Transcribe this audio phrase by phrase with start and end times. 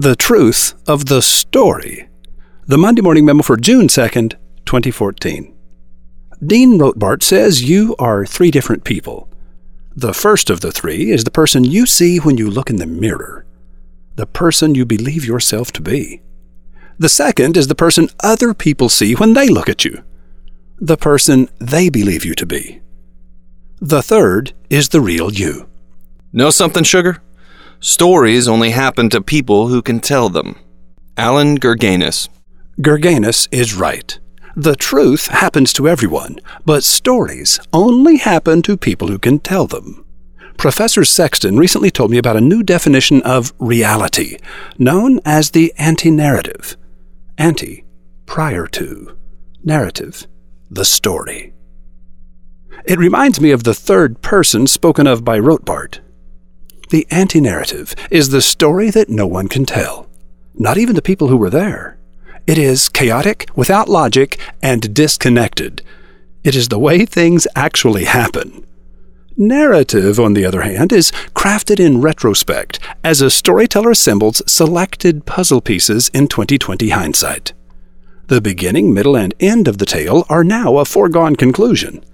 [0.00, 2.08] The Truth of the Story.
[2.66, 4.30] The Monday Morning Memo for June 2nd,
[4.64, 5.54] 2014.
[6.42, 9.28] Dean Rotbart says you are three different people.
[9.94, 12.86] The first of the three is the person you see when you look in the
[12.86, 13.44] mirror,
[14.16, 16.22] the person you believe yourself to be.
[16.98, 20.02] The second is the person other people see when they look at you,
[20.78, 22.80] the person they believe you to be.
[23.82, 25.68] The third is the real you.
[26.32, 27.20] Know something, sugar?
[27.82, 30.54] Stories only happen to people who can tell them.
[31.16, 32.28] Allan Gurganus.
[32.78, 34.18] Gurganus is right.
[34.54, 40.04] The truth happens to everyone, but stories only happen to people who can tell them.
[40.58, 44.36] Professor Sexton recently told me about a new definition of reality,
[44.76, 46.76] known as the ante-narrative.
[47.38, 47.86] Ante,
[48.26, 49.16] prior to.
[49.64, 50.26] Narrative,
[50.70, 51.54] the story.
[52.84, 56.00] It reminds me of the third person spoken of by Rotbart.
[56.90, 60.08] The ante narrative is the story that no one can tell,
[60.54, 61.96] not even the people who were there.
[62.48, 65.82] It is chaotic, without logic, and disconnected.
[66.42, 68.66] It is the way things actually happen.
[69.36, 75.60] Narrative, on the other hand, is crafted in retrospect as a storyteller assembles selected puzzle
[75.60, 77.52] pieces in 2020 hindsight.
[78.26, 82.04] The beginning, middle, and end of the tale are now a foregone conclusion.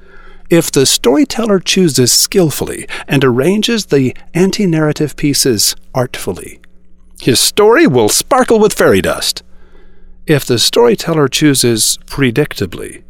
[0.49, 6.61] If the storyteller chooses skillfully and arranges the ante narrative pieces artfully,
[7.21, 9.43] his story will sparkle with fairy dust.
[10.27, 13.03] If the storyteller chooses predictably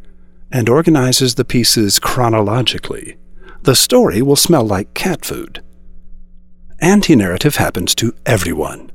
[0.50, 3.16] and organizes the pieces chronologically,
[3.62, 5.62] the story will smell like cat food.
[6.80, 8.92] Ante narrative happens to everyone,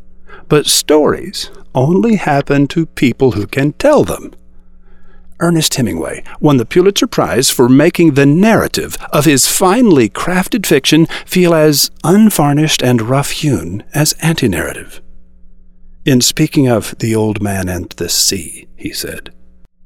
[0.48, 4.34] but stories only happen to people who can tell them.
[5.42, 11.08] Ernest Hemingway won the Pulitzer Prize for making the narrative of his finely crafted fiction
[11.26, 15.02] feel as unvarnished and rough hewn as ante narrative.
[16.06, 19.34] In speaking of The Old Man and the Sea, he said,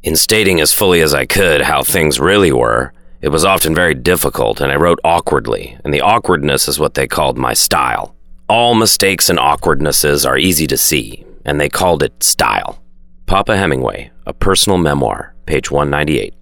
[0.03, 3.95] In stating as fully as I could how things really were, it was often very
[3.95, 8.15] difficult, and I wrote awkwardly, and the awkwardness is what they called my style.
[8.47, 12.81] All mistakes and awkwardnesses are easy to see, and they called it style.
[13.25, 16.33] Papa Hemingway, a personal memoir, page 198.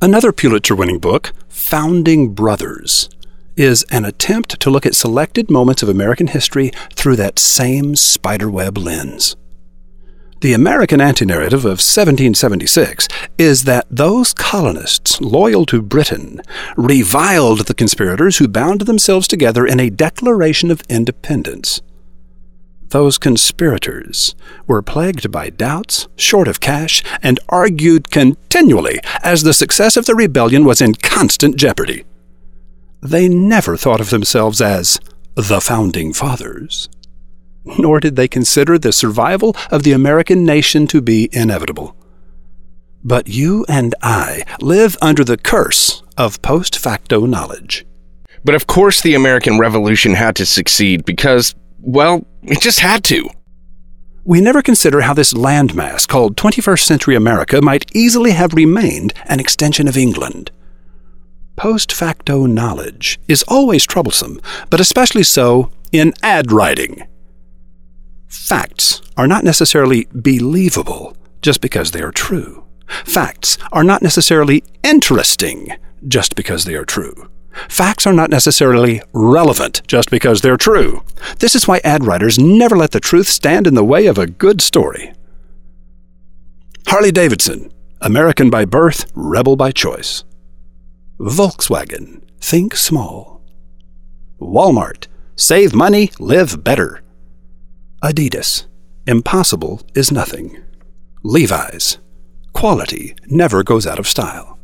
[0.00, 3.08] Another Pulitzer winning book, Founding Brothers,
[3.56, 8.76] is an attempt to look at selected moments of American history through that same spiderweb
[8.76, 9.36] lens.
[10.42, 13.08] The American ante-narrative of 1776
[13.38, 16.42] is that those colonists loyal to Britain
[16.76, 21.80] reviled the conspirators who bound themselves together in a declaration of independence.
[22.90, 24.34] Those conspirators
[24.66, 30.14] were plagued by doubts, short of cash, and argued continually as the success of the
[30.14, 32.04] rebellion was in constant jeopardy.
[33.02, 35.00] They never thought of themselves as
[35.34, 36.88] the Founding Fathers,
[37.64, 41.96] nor did they consider the survival of the American nation to be inevitable.
[43.04, 47.84] But you and I live under the curse of post facto knowledge.
[48.44, 53.28] But of course, the American Revolution had to succeed because, well, it just had to.
[54.24, 59.38] We never consider how this landmass called 21st century America might easily have remained an
[59.38, 60.50] extension of England.
[61.54, 67.06] Post facto knowledge is always troublesome, but especially so in ad writing.
[68.26, 72.64] Facts are not necessarily believable just because they are true.
[73.04, 75.68] Facts are not necessarily interesting
[76.08, 77.28] just because they are true.
[77.68, 81.02] Facts are not necessarily relevant just because they're true.
[81.38, 84.26] This is why ad writers never let the truth stand in the way of a
[84.26, 85.12] good story.
[86.86, 90.24] Harley Davidson, American by birth, rebel by choice.
[91.18, 93.42] Volkswagen, think small.
[94.40, 97.02] Walmart, save money, live better.
[98.02, 98.66] Adidas,
[99.06, 100.62] impossible is nothing.
[101.22, 101.98] Levi's,
[102.52, 104.58] quality never goes out of style.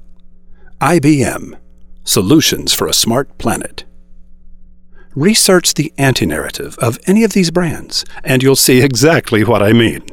[0.80, 1.58] IBM,
[2.04, 3.84] Solutions for a Smart Planet.
[5.14, 9.72] Research the ante narrative of any of these brands, and you'll see exactly what I
[9.72, 10.04] mean.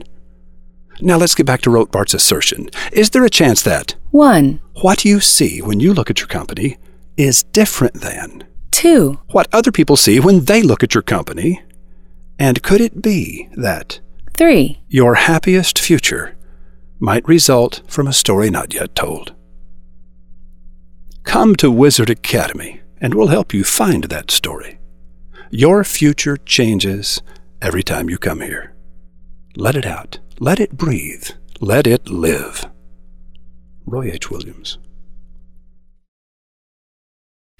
[1.02, 2.70] Now let's get back to Rotbart's assertion.
[2.92, 6.78] Is there a chance that 1, what you see when you look at your company
[7.18, 11.64] is different than 2, what other people see when they look at your company?
[12.38, 14.00] And could it be that
[14.36, 16.38] 3, your happiest future
[17.00, 19.34] might result from a story not yet told?
[21.30, 24.80] Come to Wizard Academy and we'll help you find that story.
[25.52, 27.22] Your future changes
[27.62, 28.74] every time you come here.
[29.56, 30.18] Let it out.
[30.40, 31.30] Let it breathe.
[31.62, 32.66] Let it live.
[33.86, 34.32] Roy H.
[34.32, 34.80] Williams.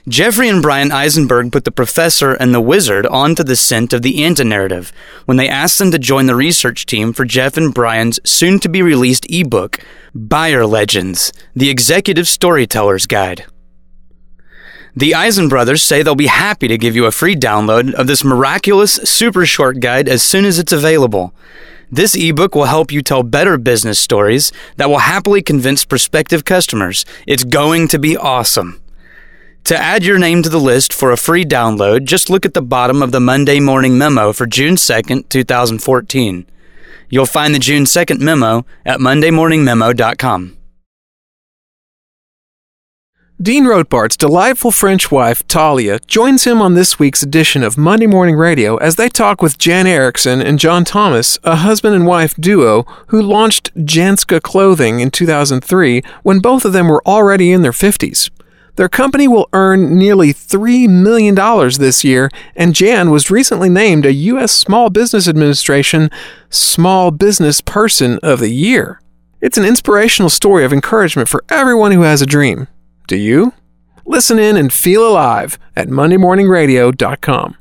[0.08, 4.24] Jeffrey and Brian Eisenberg put the professor and the wizard onto the scent of the
[4.24, 4.92] ante-narrative
[5.26, 8.70] when they asked them to join the research team for Jeff and Brian's soon to
[8.70, 9.78] be released ebook,
[10.16, 13.46] Buyer Legends: The Executive Storyteller's Guide.
[14.96, 18.24] The Eisen brothers say they'll be happy to give you a free download of this
[18.24, 21.34] miraculous super short guide as soon as it's available.
[21.92, 27.06] This ebook will help you tell better business stories that will happily convince prospective customers.
[27.26, 28.82] It's going to be awesome.
[29.66, 32.62] To add your name to the list for a free download, just look at the
[32.62, 36.46] bottom of the Monday morning memo for June 2nd, 2014.
[37.10, 40.59] You'll find the June 2nd memo at mondaymorningmemo.com.
[43.42, 48.36] Dean Rotbart's delightful French wife, Talia, joins him on this week's edition of Monday Morning
[48.36, 52.84] Radio as they talk with Jan Erickson and John Thomas, a husband and wife duo
[53.08, 58.30] who launched Janska Clothing in 2003 when both of them were already in their 50s.
[58.76, 61.34] Their company will earn nearly $3 million
[61.80, 64.52] this year, and Jan was recently named a U.S.
[64.52, 66.12] Small Business Administration
[66.50, 69.00] Small Business Person of the Year.
[69.40, 72.68] It's an inspirational story of encouragement for everyone who has a dream.
[73.10, 73.54] Do you?
[74.06, 77.56] Listen in and feel alive at MondayMorningRadio.com.